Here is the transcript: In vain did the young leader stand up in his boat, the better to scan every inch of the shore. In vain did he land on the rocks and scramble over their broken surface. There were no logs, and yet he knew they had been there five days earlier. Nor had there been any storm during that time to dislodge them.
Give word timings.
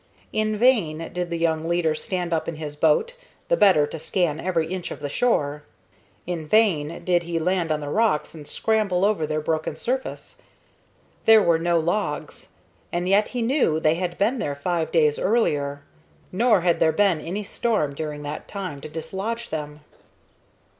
In 0.33 0.57
vain 0.57 1.11
did 1.13 1.29
the 1.29 1.37
young 1.37 1.67
leader 1.67 1.93
stand 1.93 2.33
up 2.33 2.47
in 2.47 2.55
his 2.55 2.75
boat, 2.75 3.13
the 3.49 3.55
better 3.55 3.85
to 3.85 3.99
scan 3.99 4.39
every 4.39 4.65
inch 4.65 4.89
of 4.89 4.99
the 4.99 5.07
shore. 5.09 5.61
In 6.25 6.43
vain 6.47 7.03
did 7.05 7.21
he 7.21 7.37
land 7.37 7.71
on 7.71 7.81
the 7.81 7.87
rocks 7.89 8.33
and 8.33 8.47
scramble 8.47 9.05
over 9.05 9.27
their 9.27 9.41
broken 9.41 9.75
surface. 9.75 10.39
There 11.25 11.43
were 11.43 11.59
no 11.59 11.77
logs, 11.77 12.49
and 12.91 13.07
yet 13.07 13.27
he 13.27 13.43
knew 13.43 13.79
they 13.79 13.93
had 13.93 14.17
been 14.17 14.39
there 14.39 14.55
five 14.55 14.91
days 14.91 15.19
earlier. 15.19 15.83
Nor 16.31 16.61
had 16.61 16.79
there 16.79 16.91
been 16.91 17.21
any 17.21 17.43
storm 17.43 17.93
during 17.93 18.23
that 18.23 18.47
time 18.47 18.81
to 18.81 18.89
dislodge 18.89 19.51
them. 19.51 19.81